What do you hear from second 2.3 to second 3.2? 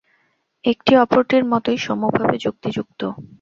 যুক্তিযুক্ত।